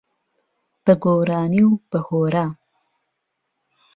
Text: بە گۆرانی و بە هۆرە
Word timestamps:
بە 0.83 0.93
گۆرانی 1.03 1.61
و 1.69 1.71
بە 1.89 1.99
هۆرە 2.07 2.45